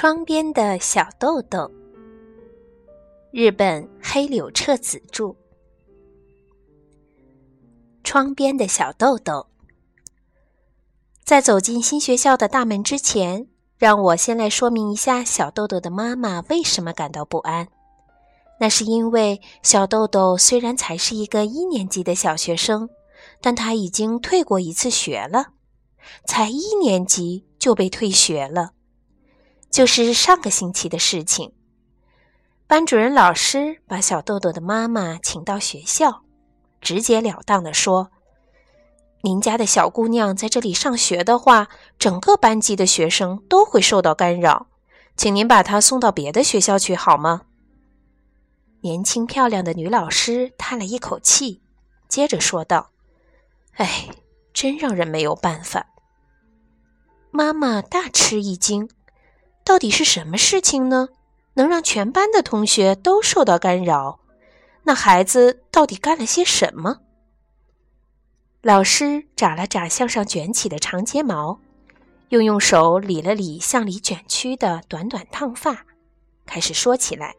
[0.00, 1.70] 窗边的小豆豆，
[3.32, 5.36] 日本黑柳彻子著。
[8.02, 9.48] 窗边的小豆豆，
[11.22, 17.68] 在走进新学校的大门之前，让我先来说明一下小豆豆的妈妈为什么感到不安。
[18.58, 22.88] 那是因为小豆豆虽然才是一个一年级的小学生，
[23.42, 25.48] 但他已经退过一次学了，
[26.24, 28.72] 才一年级就被退学了。
[29.70, 31.52] 就是上个星期的事情。
[32.66, 36.22] 班主任老师把小豆豆的妈妈请到学校，
[36.80, 38.10] 直截了当地说
[39.22, 44.68] ：“您家的小姑娘在这里上学的话，整个班级的学生都会受到干扰，
[45.16, 47.42] 请您把她送到别的学校去好吗？”
[48.82, 51.60] 年轻漂亮的女老师叹了一口气，
[52.08, 52.90] 接着说道
[53.74, 54.08] ：“哎，
[54.52, 55.86] 真让人没有办法。”
[57.32, 58.88] 妈妈大吃一惊。
[59.70, 61.10] 到底是什么事情呢？
[61.54, 64.18] 能让全班的同学都受到干扰？
[64.82, 67.02] 那孩子到底干了些什么？
[68.62, 71.60] 老师眨了眨向上卷起的长睫毛，
[72.30, 75.86] 又用手理了理向里卷曲的短短烫发，
[76.44, 77.36] 开始说起来。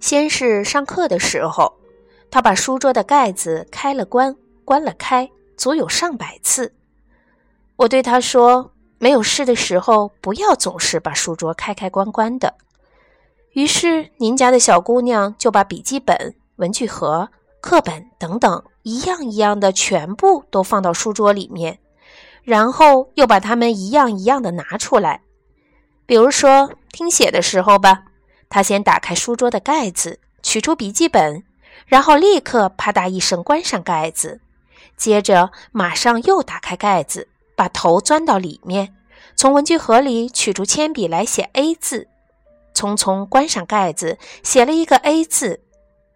[0.00, 1.78] 先是上课的时候，
[2.30, 6.74] 他把书桌的盖子开了关，关了开，足有上百次。
[7.76, 8.71] 我对他说。
[9.02, 12.54] 没有事的时候，不要总是把书桌开开关关的。
[13.50, 17.28] 于是，您家的小姑娘就把笔记本、文具盒、
[17.60, 21.80] 课本等等一样一样的全部都放到书桌里面，
[22.44, 25.22] 然后又把它们一样一样的拿出来。
[26.06, 28.04] 比如说听写的时候吧，
[28.48, 31.42] 她先打开书桌的盖子，取出笔记本，
[31.86, 34.40] 然后立刻啪嗒一声关上盖子，
[34.96, 37.26] 接着马上又打开盖子。
[37.56, 38.94] 把头钻到里面，
[39.36, 42.08] 从文具盒里取出铅笔来写 A 字，
[42.74, 45.60] 匆匆关上盖子，写了一个 A 字，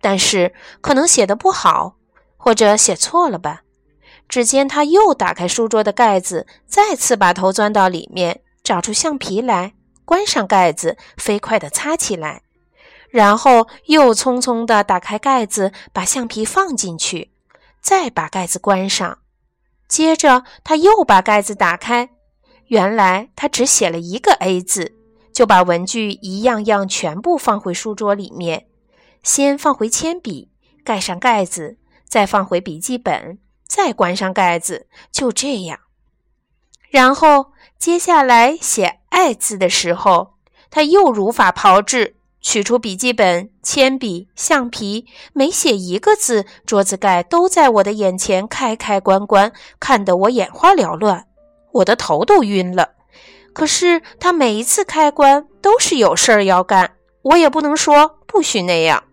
[0.00, 1.96] 但是可能写的不好，
[2.36, 3.62] 或者写错了吧。
[4.28, 9.72] 只见他又打开书桌的盖子，再次把头钻到里面，找出橡皮来，
[10.04, 12.42] 关上盖子，飞快地擦起来，
[13.08, 17.32] 然后又匆匆地打开盖子，把橡皮放进去，
[17.80, 19.18] 再把盖子关上。
[19.88, 22.10] 接着，他又把盖子打开，
[22.66, 24.94] 原来他只写了一个 A 字，
[25.32, 28.66] 就把文具一样样全部放回书桌里面，
[29.22, 30.50] 先放回铅笔，
[30.84, 35.80] 盖上盖子，再放回笔记本，再关上盖子，就这样。
[36.90, 40.34] 然后接下来写爱字的时候，
[40.70, 42.17] 他又如法炮制。
[42.40, 51.26] 取出笔记本、铅笔、橡皮，每写一个字，桌子盖都在我的眼前开开关关，看得我眼花缭乱，
[51.72, 52.94] 我的头都晕了。
[53.52, 59.04] 可是他每一次开关都是有事儿要干，我也不能说不许那样。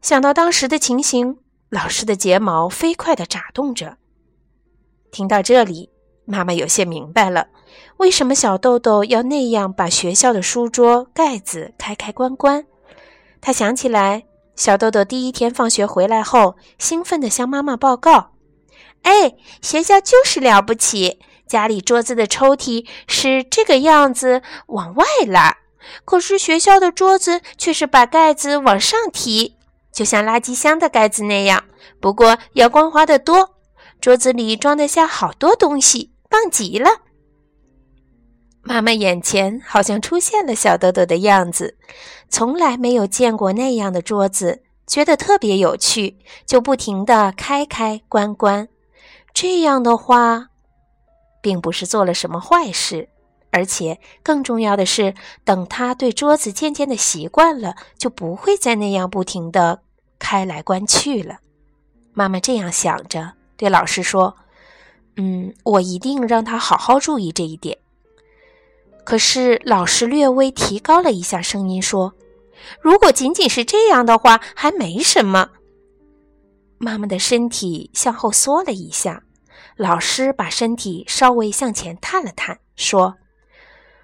[0.00, 3.98] 想到当时的情形，老师的睫毛飞快地眨动着。
[5.10, 5.93] 听到这里。
[6.26, 7.48] 妈妈有些明白了，
[7.98, 12.64] 为什么小豆豆要那样把学校的书桌盖子开开关关。
[13.40, 14.24] 她想起来，
[14.56, 18.30] 小豆豆第一天放学回来后，兴奋地向妈妈报告
[19.02, 21.18] ：“哎，学校就是了不起！
[21.46, 25.58] 家里桌子的抽屉是这个样子，往外拉；
[26.06, 29.58] 可是学校的桌子却是把盖子往上提，
[29.92, 31.64] 就像垃圾箱的盖子那样，
[32.00, 33.50] 不过要光滑得多。
[34.00, 36.90] 桌子里装得下好多东西。”棒极了！
[38.62, 41.78] 妈妈眼前好像出现了小豆豆的样子，
[42.28, 48.66] 从来没有见过那样的桌子，觉得特别有趣，就不停地开开关关。
[49.32, 50.48] 这样的话，
[51.40, 53.08] 并不是做了什么坏事，
[53.52, 59.82] 而且更重要的是，等他对桌子渐渐的习惯了，就不会再那样不停地
[60.18, 61.36] 开来关去了。
[62.12, 64.34] 妈妈这样想着，对老师说。
[65.16, 67.78] 嗯，我一定让他好好注意这一点。
[69.04, 72.14] 可是老师略微提高了一下声音说
[72.80, 75.50] ：“如果仅仅是这样的话，还没什么。”
[76.78, 79.22] 妈妈的身体向后缩了一下，
[79.76, 83.14] 老师把身体稍微向前探了探，说：“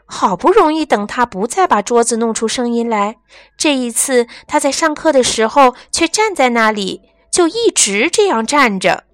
[0.06, 3.16] 好不容易等他不再把桌子弄出声音来，
[3.56, 7.02] 这一次他在上课的时候却站在那里，
[7.32, 9.04] 就一直这样站着。”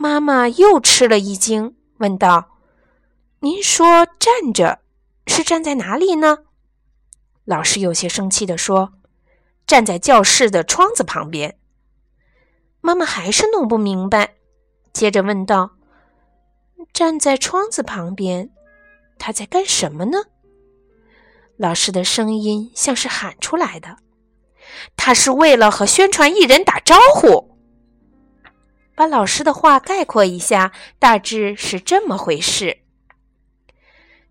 [0.00, 2.60] 妈妈又吃了一惊，问道
[3.42, 4.78] ：“您说站着，
[5.26, 6.38] 是站在哪里呢？”
[7.44, 8.92] 老师有些生气地说
[9.66, 11.58] ：“站在教室的窗子旁边。”
[12.80, 14.34] 妈妈还是弄不明白，
[14.92, 15.72] 接着问道
[16.94, 18.50] ：“站在窗子旁边，
[19.18, 20.18] 他在干什么呢？
[21.56, 23.96] 老师的声音像是喊出来的
[24.96, 27.47] ：“他是为了和宣传艺人打招呼。”
[28.98, 32.78] 把老师的话概括一下，大致是这么回事。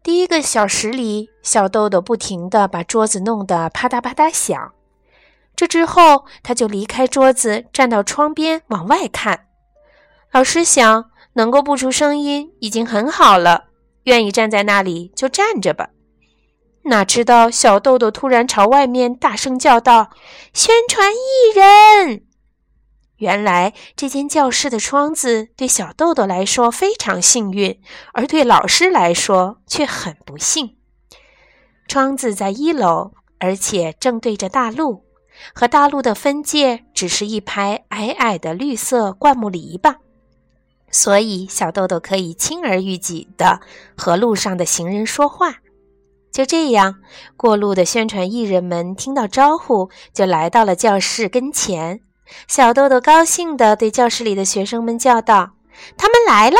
[0.03, 4.73] 第一个小时里，小豆豆不停地把桌子弄得啪嗒啪嗒响。
[5.55, 9.45] 这之后，他就离开桌子，站到窗边往外看。
[10.33, 13.67] 老师想，能够不出声音已经很好了，
[14.03, 15.91] 愿意站在那里就站着吧。
[16.83, 20.09] 哪知道小豆豆突然朝外面大声叫道
[20.51, 22.25] ：“宣传艺人！”
[23.17, 27.79] 原来这间教室的窗子对小豆豆来说非常幸运，
[28.13, 30.75] 而对老师来说却很不幸。
[31.87, 35.03] 窗子在一楼，而且正对着大路，
[35.53, 39.95] 和大路的分界只是一排矮矮的绿色灌木篱笆，
[40.91, 43.61] 所以小豆豆可以轻而易举地
[43.95, 45.55] 和路上的行人说话。
[46.31, 46.97] 就这样，
[47.35, 52.01] 过路的宣传艺人们听到招呼，就来到了教室跟前。
[52.47, 55.51] 小豆豆高兴地对教室里的学生们叫道
[55.97, 56.59] ：“他们来啦！”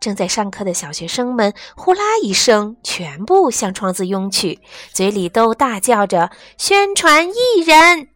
[0.00, 4.60] 正在上课的小学生们呼啦一声，全部向窗子拥去，
[4.92, 8.08] 嘴里都大叫着“宣传艺人”。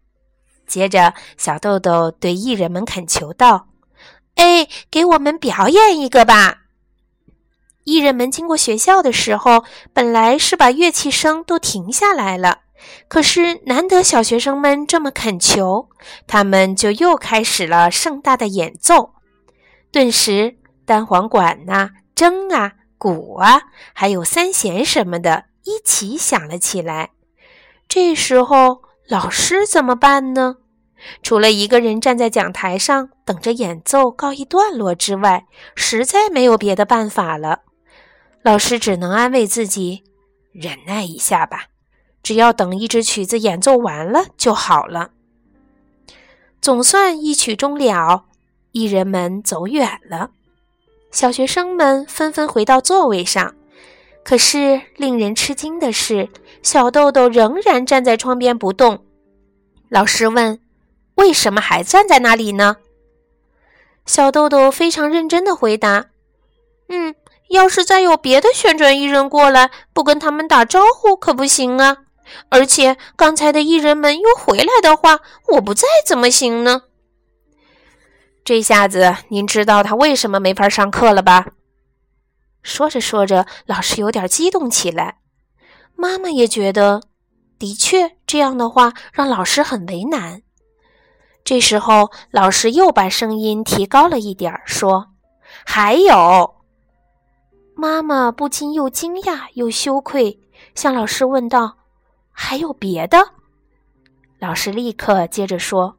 [0.68, 3.66] 接着，小豆豆对艺人们恳求道
[4.36, 6.60] ：“哎，给我们表演一个吧！”
[7.84, 12.60] 艺人们经过学校的时候，本来是把乐器声都停下来了。
[13.08, 15.88] 可是难得小学生们这么恳求，
[16.26, 19.14] 他们就又开始了盛大的演奏。
[19.90, 23.62] 顿时，单簧管呐、筝啊、鼓啊，
[23.92, 27.10] 还有三弦什么的，一起响了起来。
[27.88, 30.56] 这时候，老师怎么办呢？
[31.20, 37.62] 除了一个人站在讲台上等着演奏告一段落之外，实在没有别的办法了。
[38.42, 40.04] 老师只能安慰自己：
[40.52, 41.66] 忍耐一下吧。
[42.22, 45.10] 只要等一支曲子演奏完了就好了。
[46.60, 48.24] 总算一曲终了，
[48.70, 50.30] 艺人们走远了，
[51.10, 53.54] 小学生们纷纷回到座位上。
[54.24, 56.28] 可是令人吃惊的是，
[56.62, 59.04] 小豆豆仍然站在窗边不动。
[59.88, 60.60] 老师问
[61.16, 62.76] ：“为什么还站在那里呢？”
[64.06, 66.06] 小豆豆非常认真的回答
[66.88, 67.16] ：“嗯，
[67.50, 72.04] 要是再有别的旋转艺人过来，不跟他们打招呼可不行啊。”
[72.48, 76.82] 而且刚才的艺人们又回来的话，我不在怎么行呢？
[78.44, 81.46] 这下子您知道他为什么没法上课了吧？
[82.62, 85.18] 说着说着，老师有点激动起来。
[85.94, 87.02] 妈妈也觉得，
[87.58, 90.42] 的确这样的话让老师很为难。
[91.44, 95.08] 这时候，老师又把声音提高了一点，说
[95.66, 96.54] ：“还有。”
[97.74, 100.40] 妈妈不禁又惊讶又羞愧，
[100.74, 101.78] 向老师问道。
[102.32, 103.18] 还有别的？
[104.38, 105.96] 老师立刻接着说：“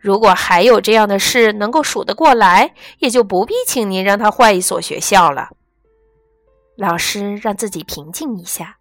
[0.00, 5.50] 如果还有这样的事能够数得过来，也就不必请您让他换一所学校了。”
[6.76, 8.78] 老师让自己平静一下，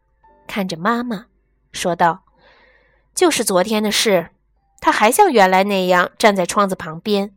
[0.48, 1.26] 看着妈妈
[1.72, 2.24] 说道
[3.14, 4.30] ：“就是昨天的事，
[4.80, 7.36] 他还像原来那样站在窗子旁边。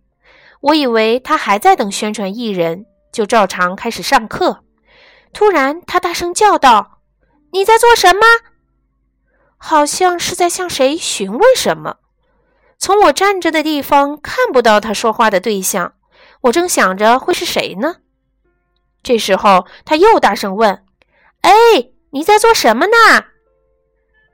[0.61, 4.65] 我以为他还在等宣传艺人，就照常开始上课。
[5.33, 7.01] 突然，他大声叫道
[7.53, 8.21] ：‘你在做什么？’”
[9.63, 11.97] 好像是在向谁询问什么。
[12.79, 15.93] 从我站着的地方看不到他说话的对象，
[16.41, 17.97] 我正想着会是谁呢。
[19.03, 20.83] 这时候他又大声问
[21.43, 21.53] ：“哎，
[22.13, 23.25] 你在做什么呢？”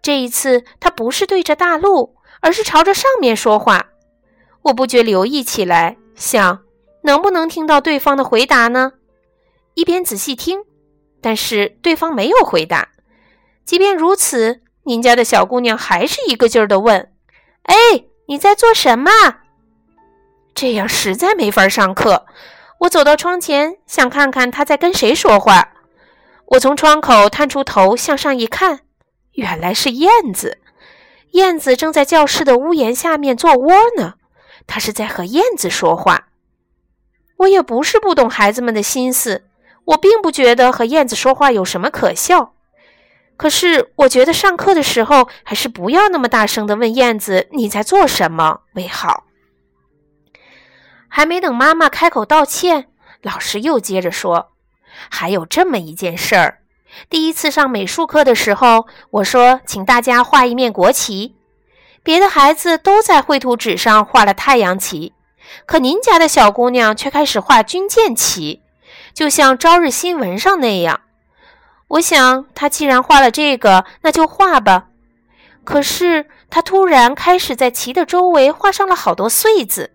[0.01, 3.89] 这一次他不是对着大路，而是朝着上面说话。
[4.63, 6.63] 我不觉留意起来，想
[7.03, 8.93] 能不能听到对方的回答呢？
[9.75, 10.61] 一边仔细听，
[11.21, 12.91] 但是对方没有回答。
[13.65, 14.63] 即便如此。
[14.87, 17.11] 您家的小姑娘还是一个劲儿的问
[17.65, 17.75] ：“哎，
[18.29, 19.11] 你在做什么？”
[20.55, 22.25] 这样实在没法上课。
[22.81, 25.73] 我走到窗前，想看看她在跟谁说话。
[26.47, 28.81] 我从窗口探出头向上一看，
[29.33, 30.59] 原来是燕子。
[31.33, 34.15] 燕子正在教室的屋檐下面做窝呢。
[34.69, 36.29] 她是在和燕子说话。
[37.39, 39.45] 我也不是不懂孩子们的心思，
[39.85, 42.55] 我并不觉得和燕子说话有什么可笑。
[43.37, 49.25] 可是，我觉得上课的时候还是不要那么大声的问燕子你在做什么为好。
[51.09, 52.89] 还没等妈妈开口道歉，
[53.23, 54.53] 老师又接着说
[55.11, 56.59] ：“还有这么一件事儿，
[57.11, 61.37] 第一次上美术课的时候，我说请大家画一面国旗，
[62.03, 65.13] 别的孩子都在绘图纸上画了太阳旗，
[65.67, 68.63] 可您家的小姑娘却开始画军舰旗，
[69.13, 71.03] 就像朝日新闻上那样。”
[71.89, 74.89] 我想他既然画了这个，那就画吧。
[75.65, 79.93] 可是他突然开始在旗的周围画上了好多穗子，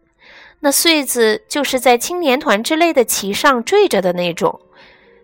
[0.59, 4.59] 那穗子就是在青年团之类的旗上缀着的那种。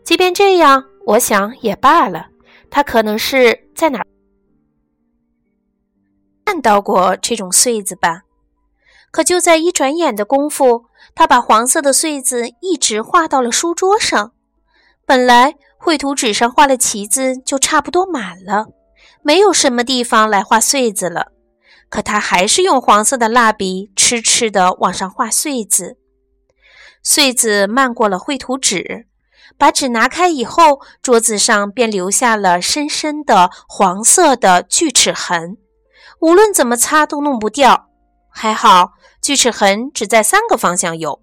[0.04, 2.28] 即便这样，我想也罢了。
[2.70, 4.04] 他可能是在哪
[6.46, 8.22] 看到过这种穗子吧？
[9.12, 14.34] 可就在一转眼的功夫，他把黄色的穗子一直画到了书桌上。
[15.08, 18.66] 本来绘图纸上画的旗子就差不多满了，
[19.24, 21.32] 没有什么地方来画穗子了。
[21.88, 25.96] 可他还是用黄色的蜡笔痴痴地往上画穗子，
[27.02, 29.08] 穗子漫过了绘图纸。
[29.58, 35.56] 把纸拿开以后，桌子上便留下了深深的黄色的锯齿痕，
[36.20, 37.88] 无论怎么擦都弄不掉。
[38.30, 41.22] 还好，锯齿痕只在三个方向有。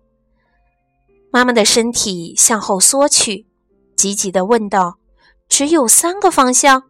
[1.31, 3.47] 妈妈的身体向后缩去，
[3.97, 4.99] 急急地问道
[5.49, 6.85] ：“只有三个方向？”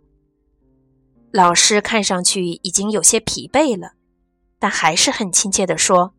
[1.32, 3.92] 老师看上去已经有些疲惫了，
[4.58, 6.14] 但还是很亲切地说：“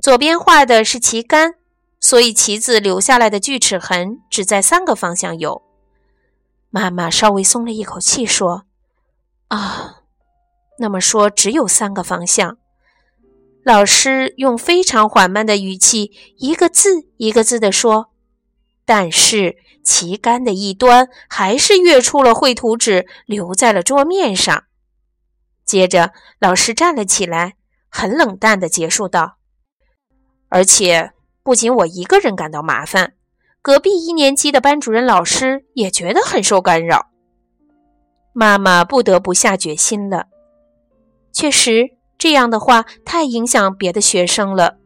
[0.00, 1.54] 左边画的是旗杆。”
[2.00, 5.62] 所以旗子留下来的锯齿痕只在三个方向有。
[6.68, 8.64] 妈妈稍微松了一口气，说
[9.48, 10.02] ：“啊，
[10.78, 12.58] 那么说只有三个方向。”
[13.64, 18.10] 老师用非常缓慢的语气，一个字一个字地说
[18.84, 24.64] ：“但是旗杆的一端还是跃出了绘图纸，留在了桌面上。”
[25.64, 27.54] 接着，老师站了起来，
[27.88, 29.38] 很冷淡地结束道
[30.48, 31.12] ：“而且。”
[31.44, 33.12] 不仅我一个人感到麻烦，
[33.60, 37.10] 隔壁一年级的班主任老师也觉得很受干扰。
[38.32, 40.28] 妈妈不得不下决心了。
[41.34, 44.78] 确实，这样的话太影响别的学生了。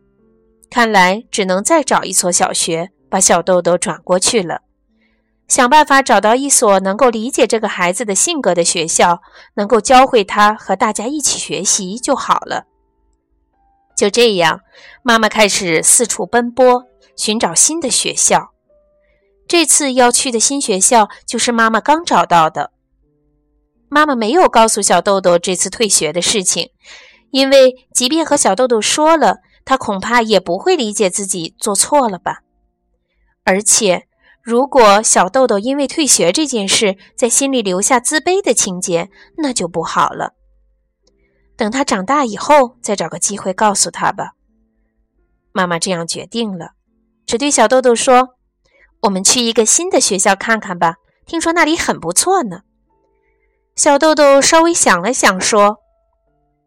[0.68, 4.62] 看来只能再找一所小学，把小豆豆转过去了。
[5.46, 9.22] 想办法找到一所能够理解这个孩子的性格的学校，
[9.54, 12.64] 能够教会他和大家一起学习就好了。
[13.96, 14.60] 就这样，
[15.02, 16.84] 妈妈开始四处奔波，
[17.16, 18.50] 寻找新的学校。
[19.48, 22.72] 这次要去的新学校就是妈妈刚找到的。
[23.88, 26.68] 妈妈没有告诉小豆豆这次退学的事情，
[27.30, 32.40] 因为即便和小豆豆说了，他恐怕也不会理解自己做错了吧。
[33.44, 34.06] 而且，
[34.42, 40.34] 如果小豆豆因为退学这件事在心里留下自卑的情节，那就不好了。
[41.56, 44.32] 等他长大以后，再找个机会告诉他吧。
[45.52, 46.72] 妈妈这样决定了，
[47.26, 48.36] 只对小豆豆说
[49.02, 52.60] ：“我们去一个新的学校看看吧，听说那里很不错呢。”
[53.74, 55.78] 小豆豆稍微想了想，说：“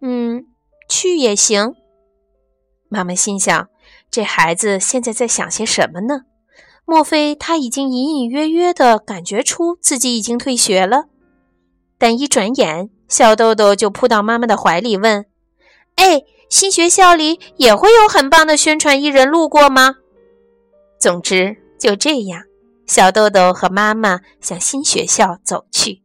[0.01, 0.45] 嗯，
[0.89, 1.73] 去也行。”
[2.89, 3.69] 妈妈心想：
[4.09, 6.25] 这孩子现在在想些什么呢？
[6.91, 11.05] 莫非他已经隐隐约约地感觉出自己已经退学了？
[11.97, 12.89] 但一转眼。
[13.07, 15.25] 小豆豆就扑到妈妈的怀里，问
[15.95, 19.95] ：“哎，新学校里也会有很棒的宣传艺人路过吗？”
[20.99, 22.41] 总之，就这样，
[22.85, 26.01] 小豆豆和妈妈向新学校走去。